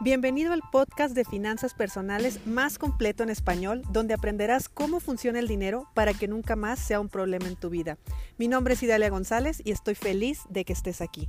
[0.00, 5.48] Bienvenido al podcast de finanzas personales más completo en español, donde aprenderás cómo funciona el
[5.48, 7.98] dinero para que nunca más sea un problema en tu vida.
[8.38, 11.28] Mi nombre es Idalia González y estoy feliz de que estés aquí.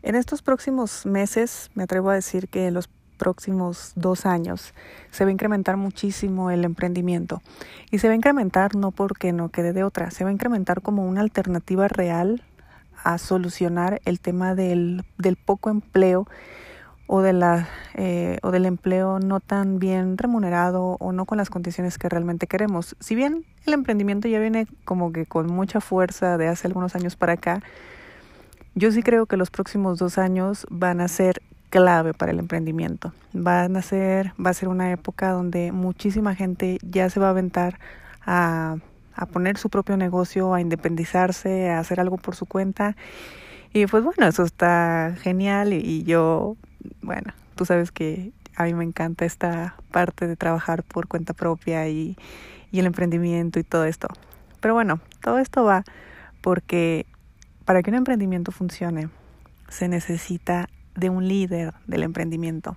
[0.00, 4.72] En estos próximos meses, me atrevo a decir que en los próximos dos años
[5.10, 7.42] se va a incrementar muchísimo el emprendimiento.
[7.90, 10.80] Y se va a incrementar no porque no quede de otra, se va a incrementar
[10.80, 12.42] como una alternativa real
[13.04, 16.26] a solucionar el tema del, del poco empleo
[17.06, 21.50] o, de la, eh, o del empleo no tan bien remunerado o no con las
[21.50, 22.96] condiciones que realmente queremos.
[22.98, 27.16] Si bien el emprendimiento ya viene como que con mucha fuerza de hace algunos años
[27.16, 27.60] para acá,
[28.74, 33.12] yo sí creo que los próximos dos años van a ser clave para el emprendimiento.
[33.32, 37.30] Van a ser, va a ser una época donde muchísima gente ya se va a
[37.30, 37.78] aventar
[38.26, 38.76] a
[39.14, 42.96] a poner su propio negocio, a independizarse, a hacer algo por su cuenta.
[43.72, 46.56] Y pues bueno, eso está genial y, yo,
[47.02, 51.88] bueno, tú sabes que a mí me encanta esta parte de trabajar por cuenta propia
[51.88, 52.16] y,
[52.70, 54.08] y el emprendimiento y todo esto.
[54.60, 55.84] Pero bueno, todo esto va
[56.40, 57.06] porque
[57.64, 59.08] para que un emprendimiento funcione
[59.68, 62.76] se necesita de un líder del emprendimiento.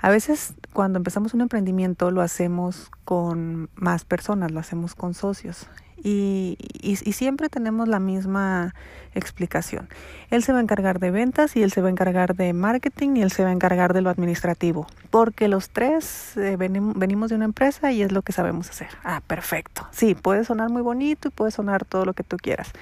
[0.00, 5.66] A veces cuando empezamos un emprendimiento lo hacemos con más personas, lo hacemos con socios.
[6.02, 8.74] Y, y, siempre tenemos la misma
[9.14, 9.90] explicación.
[10.30, 13.16] Él se va a encargar de ventas y él se va a encargar de marketing
[13.16, 14.86] y él se va a encargar de lo administrativo.
[15.10, 18.88] Porque los tres eh, venimos de una empresa y es lo que sabemos hacer.
[19.04, 19.86] Ah, perfecto.
[19.90, 22.72] Sí, puede sonar muy bonito y puede sonar todo lo que tú quieras.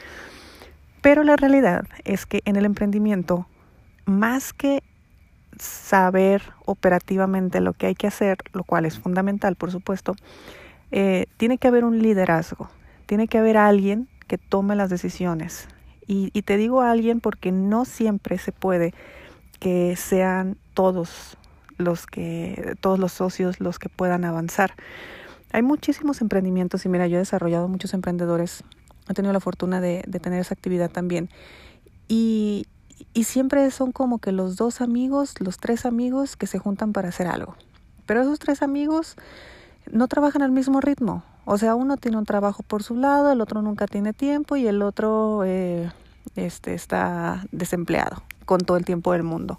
[1.02, 3.48] Pero la realidad es que en el emprendimiento,
[4.04, 4.84] más que
[5.60, 10.14] saber operativamente lo que hay que hacer, lo cual es fundamental, por supuesto,
[10.90, 12.70] eh, tiene que haber un liderazgo,
[13.06, 15.68] tiene que haber alguien que tome las decisiones.
[16.06, 18.94] Y, y te digo alguien porque no siempre se puede
[19.60, 21.36] que sean todos
[21.76, 24.74] los que, todos los socios los que puedan avanzar.
[25.52, 28.64] Hay muchísimos emprendimientos y mira, yo he desarrollado muchos emprendedores,
[29.08, 31.30] he tenido la fortuna de, de tener esa actividad también.
[32.08, 32.66] Y,
[33.18, 37.08] y siempre son como que los dos amigos, los tres amigos que se juntan para
[37.08, 37.56] hacer algo.
[38.06, 39.16] Pero esos tres amigos
[39.90, 41.24] no trabajan al mismo ritmo.
[41.44, 44.68] O sea, uno tiene un trabajo por su lado, el otro nunca tiene tiempo y
[44.68, 45.90] el otro eh,
[46.36, 49.58] este, está desempleado con todo el tiempo del mundo.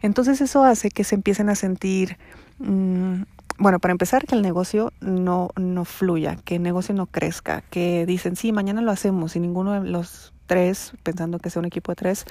[0.00, 2.16] Entonces eso hace que se empiecen a sentir,
[2.60, 3.22] mm,
[3.58, 8.06] bueno, para empezar, que el negocio no, no fluya, que el negocio no crezca, que
[8.06, 11.90] dicen, sí, mañana lo hacemos y ninguno de los tres, pensando que sea un equipo
[11.90, 12.24] de tres,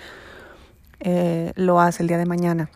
[1.03, 2.69] eh, lo hace el día de mañana.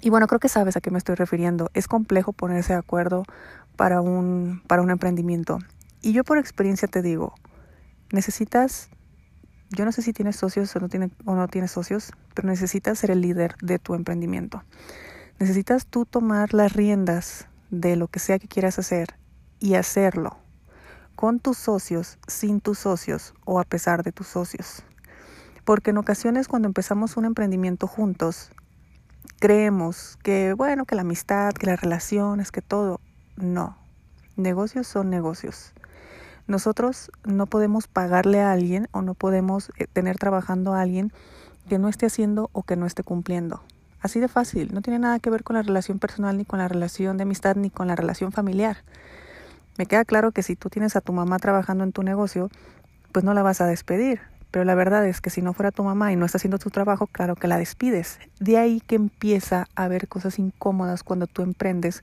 [0.00, 1.70] Y bueno, creo que sabes a qué me estoy refiriendo.
[1.72, 3.22] Es complejo ponerse de acuerdo
[3.76, 5.58] para un, para un emprendimiento.
[6.02, 7.34] Y yo por experiencia te digo,
[8.12, 8.90] necesitas,
[9.70, 12.98] yo no sé si tienes socios o no, tiene, o no tienes socios, pero necesitas
[12.98, 14.64] ser el líder de tu emprendimiento.
[15.38, 19.16] Necesitas tú tomar las riendas de lo que sea que quieras hacer
[19.60, 20.36] y hacerlo
[21.14, 24.82] con tus socios, sin tus socios o a pesar de tus socios.
[25.66, 28.52] Porque en ocasiones cuando empezamos un emprendimiento juntos,
[29.40, 33.00] creemos que, bueno, que la amistad, que las relaciones, que todo.
[33.36, 33.76] No,
[34.36, 35.72] negocios son negocios.
[36.46, 41.12] Nosotros no podemos pagarle a alguien o no podemos eh, tener trabajando a alguien
[41.68, 43.60] que no esté haciendo o que no esté cumpliendo.
[44.00, 46.68] Así de fácil, no tiene nada que ver con la relación personal, ni con la
[46.68, 48.84] relación de amistad, ni con la relación familiar.
[49.78, 52.50] Me queda claro que si tú tienes a tu mamá trabajando en tu negocio,
[53.10, 54.20] pues no la vas a despedir.
[54.50, 56.70] Pero la verdad es que si no fuera tu mamá y no está haciendo tu
[56.70, 58.18] trabajo, claro que la despides.
[58.40, 62.02] De ahí que empieza a haber cosas incómodas cuando tú emprendes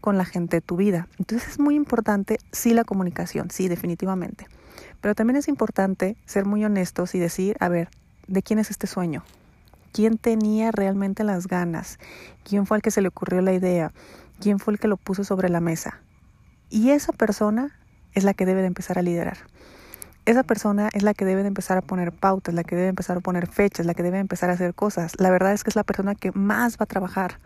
[0.00, 1.08] con la gente de tu vida.
[1.18, 4.46] Entonces es muy importante, sí, la comunicación, sí, definitivamente.
[5.00, 7.88] Pero también es importante ser muy honestos y decir, a ver,
[8.26, 9.24] ¿de quién es este sueño?
[9.92, 11.98] ¿Quién tenía realmente las ganas?
[12.44, 13.92] ¿Quién fue el que se le ocurrió la idea?
[14.40, 16.00] ¿Quién fue el que lo puso sobre la mesa?
[16.70, 17.78] Y esa persona
[18.14, 19.36] es la que debe de empezar a liderar.
[20.24, 23.16] Esa persona es la que debe de empezar a poner pautas, la que debe empezar
[23.16, 25.14] a poner fechas, la que debe empezar a hacer cosas.
[25.18, 27.40] La verdad es que es la persona que más va a trabajar,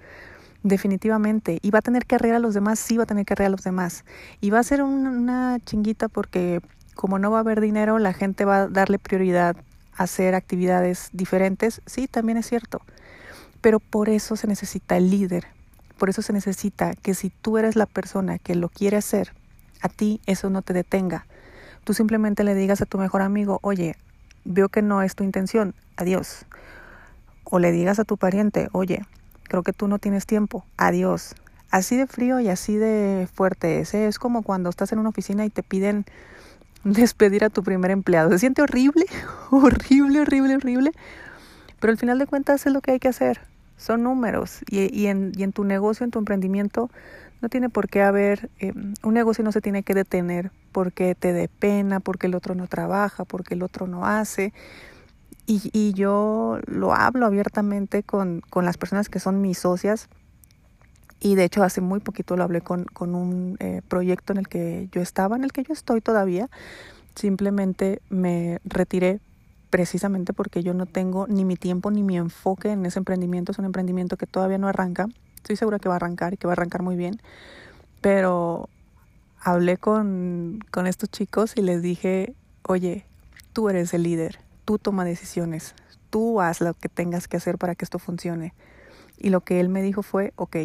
[0.62, 1.58] definitivamente.
[1.62, 3.48] Y va a tener que arreglar a los demás, sí va a tener que arreglar
[3.48, 4.04] a los demás.
[4.42, 6.60] Y va a ser una chinguita porque
[6.94, 9.56] como no va a haber dinero, la gente va a darle prioridad
[9.96, 11.80] a hacer actividades diferentes.
[11.86, 12.82] Sí, también es cierto.
[13.62, 15.46] Pero por eso se necesita el líder,
[15.96, 19.32] por eso se necesita que si tú eres la persona que lo quiere hacer,
[19.80, 21.26] a ti eso no te detenga.
[21.86, 23.94] Tú simplemente le digas a tu mejor amigo, oye,
[24.44, 26.44] veo que no es tu intención, adiós.
[27.44, 29.06] O le digas a tu pariente, oye,
[29.44, 31.36] creo que tú no tienes tiempo, adiós.
[31.70, 33.94] Así de frío y así de fuerte es.
[33.94, 34.08] ¿eh?
[34.08, 36.06] Es como cuando estás en una oficina y te piden
[36.82, 38.30] despedir a tu primer empleado.
[38.30, 39.06] Se siente horrible,
[39.52, 40.90] horrible, horrible, horrible,
[41.78, 43.42] pero al final de cuentas es lo que hay que hacer.
[43.76, 46.90] Son números y, y, en, y en tu negocio, en tu emprendimiento,
[47.40, 48.72] no tiene por qué haber, eh,
[49.02, 52.66] un negocio no se tiene que detener porque te dé pena, porque el otro no
[52.66, 54.52] trabaja, porque el otro no hace.
[55.46, 60.08] Y, y yo lo hablo abiertamente con, con, las personas que son mis socias.
[61.20, 64.48] Y de hecho hace muy poquito lo hablé con, con un eh, proyecto en el
[64.48, 66.48] que yo estaba, en el que yo estoy todavía.
[67.14, 69.20] Simplemente me retiré
[69.70, 73.52] precisamente porque yo no tengo ni mi tiempo ni mi enfoque en ese emprendimiento.
[73.52, 75.06] Es un emprendimiento que todavía no arranca.
[75.46, 77.22] Estoy segura que va a arrancar y que va a arrancar muy bien.
[78.00, 78.69] Pero
[79.40, 82.34] hablé con, con estos chicos y les dije,
[82.64, 83.06] oye,
[83.52, 85.76] tú eres el líder, tú toma decisiones,
[86.10, 88.54] tú haz lo que tengas que hacer para que esto funcione.
[89.19, 90.56] Y lo que él me dijo fue, ok,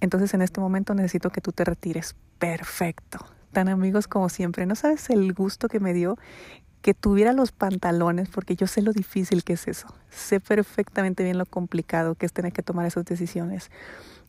[0.00, 2.16] entonces en este momento necesito que tú te retires.
[2.40, 3.24] Perfecto.
[3.52, 4.66] Tan amigos como siempre.
[4.66, 6.18] No sabes el gusto que me dio
[6.86, 9.88] que tuviera los pantalones, porque yo sé lo difícil que es eso.
[10.08, 13.72] Sé perfectamente bien lo complicado que es tener que tomar esas decisiones.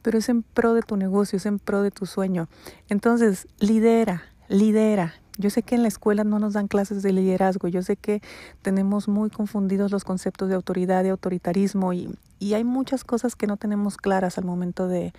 [0.02, 2.48] Pero es en pro de tu negocio, es en pro de tu sueño.
[2.90, 5.14] Entonces, lidera, lidera.
[5.38, 8.24] Yo sé que en la escuela no nos dan clases de liderazgo, yo sé que
[8.64, 13.46] tenemos muy confundidos los conceptos de autoridad y autoritarismo y, y hay muchas cosas que
[13.46, 15.14] no tenemos claras al momento de,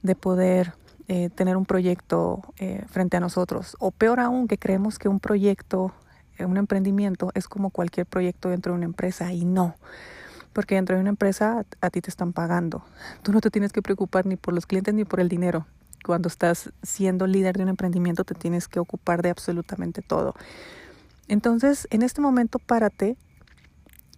[0.00, 0.72] de poder
[1.08, 3.76] eh, tener un proyecto eh, frente a nosotros.
[3.80, 5.92] O peor aún, que creemos que un proyecto
[6.46, 9.76] un emprendimiento es como cualquier proyecto dentro de una empresa y no.
[10.52, 12.84] Porque dentro de una empresa a, ti te están pagando.
[13.22, 15.66] Tú no te tienes que preocupar ni por los clientes ni por el dinero.
[16.04, 20.34] Cuando estás siendo líder de un emprendimiento te tienes que ocupar de absolutamente todo.
[21.28, 23.16] Entonces, en este momento párate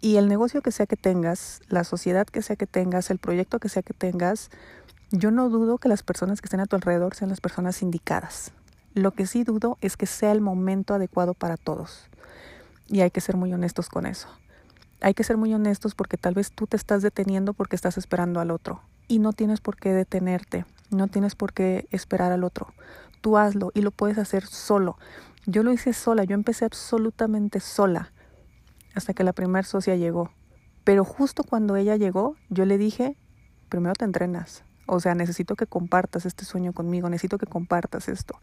[0.01, 3.59] y el negocio que sea que tengas, la sociedad que sea que tengas, el proyecto
[3.59, 4.51] que sea que tengas,
[5.11, 8.53] yo no dudo que las personas que estén a tu alrededor sean las personas indicadas.
[8.95, 12.09] Lo que sí dudo es que sea el momento adecuado para todos.
[12.89, 14.29] Y hay que ser muy honestos con eso.
[15.01, 18.39] Hay que ser muy honestos porque tal vez tú te estás deteniendo porque estás esperando
[18.39, 18.83] al otro.
[19.09, 22.69] Y no tienes por qué detenerte, no tienes por qué esperar al otro.
[23.23, 24.99] Tú hazlo y lo puedes hacer solo.
[25.47, 28.13] Yo lo hice sola, yo empecé absolutamente sola
[28.95, 30.31] hasta que la primera socia llegó.
[30.85, 33.17] Pero justo cuando ella llegó, yo le dije,
[33.69, 34.65] primero te entrenas.
[34.87, 38.39] O sea, necesito que compartas este sueño conmigo, necesito que compartas esto.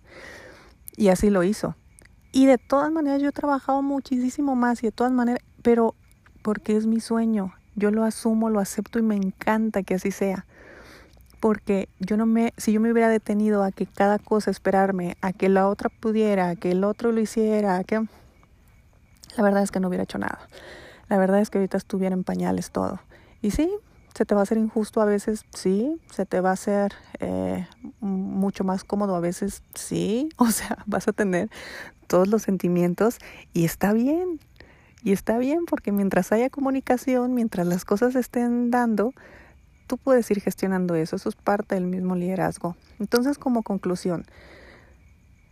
[0.95, 1.75] Y así lo hizo.
[2.31, 5.95] Y de todas maneras yo he trabajado muchísimo más y de todas maneras, pero
[6.41, 10.45] porque es mi sueño, yo lo asumo, lo acepto y me encanta que así sea.
[11.39, 15.31] Porque yo no me, si yo me hubiera detenido a que cada cosa esperarme, a
[15.31, 18.05] que la otra pudiera, a que el otro lo hiciera, que
[19.37, 20.39] la verdad es que no hubiera hecho nada.
[21.07, 22.99] La verdad es que ahorita estuviera en pañales todo.
[23.41, 23.71] Y sí,
[24.15, 27.67] se te va a hacer injusto a veces, sí, se te va a hacer eh,
[27.99, 31.49] mucho más cómodo a veces, sí, o sea, vas a tener
[32.07, 33.19] todos los sentimientos
[33.53, 34.39] y está bien,
[35.03, 39.13] y está bien porque mientras haya comunicación, mientras las cosas estén dando,
[39.87, 42.75] tú puedes ir gestionando eso, eso es parte del mismo liderazgo.
[42.99, 44.25] Entonces, como conclusión,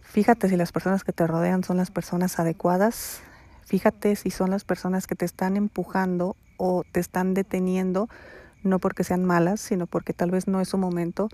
[0.01, 3.21] fíjate si las personas que te rodean son las personas adecuadas,
[3.65, 8.09] fíjate si son las personas que te están empujando o te están deteniendo,
[8.67, 11.29] no porque sean malas, sino porque tal vez no es su momento.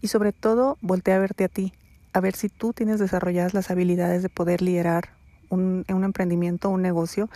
[0.00, 1.72] Y sobre todo, voltea a verte a ti,
[2.12, 5.10] a ver si tú tienes desarrolladas las habilidades de poder liderar
[5.48, 7.28] un, un emprendimiento, un negocio.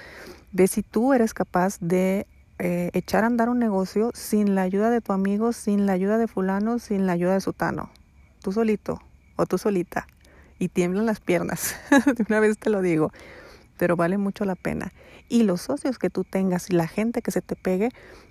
[0.52, 2.26] Ve si tú eres capaz de
[2.59, 6.16] eh, echar a andar un negocio sin la ayuda de tu amigo, sin la ayuda
[6.16, 7.90] de fulano, sin la ayuda de sutano.
[8.40, 9.00] Tú solito
[9.37, 10.06] o tú solita.
[10.59, 11.75] Y tiemblan las piernas.
[12.06, 13.12] de una vez te lo digo.
[13.76, 14.92] Pero vale mucho la pena.
[15.28, 17.90] Y los socios que tú tengas la gente que se te pegue,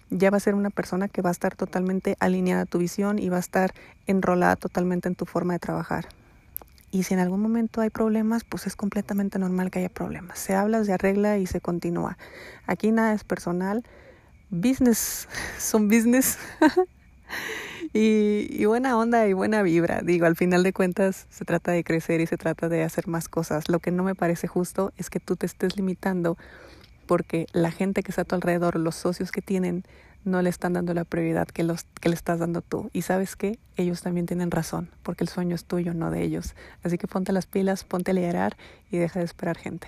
[0.10, 3.20] ya va a ser una persona que va a estar totalmente alineada a tu visión
[3.20, 3.74] y va a estar
[4.08, 6.08] enrolada totalmente en tu forma de trabajar.
[6.92, 10.40] Y si en algún momento hay problemas, pues es completamente normal que haya problemas.
[10.40, 12.18] Se habla, se arregla y se continúa.
[12.68, 13.84] Aquí nada es personal.
[14.50, 15.28] Business
[15.60, 16.38] son business.
[17.96, 20.02] y, y, buena onda y buena vibra.
[20.04, 23.30] Digo, al final de cuentas se trata de crecer y se trata de hacer más
[23.30, 23.70] cosas.
[23.70, 26.38] Lo que no me parece justo es que tú te estés limitando
[27.08, 29.86] porque la gente que está a tu alrededor, los socios que tienen,
[30.26, 32.90] no le están dando la prioridad que, los, que le estás dando tú.
[32.92, 36.54] Y sabes qué, ellos también tienen razón, porque el sueño es tuyo, no de ellos.
[36.84, 38.58] Así que ponte las pilas, ponte a liderar
[38.92, 39.88] y deja de esperar gente.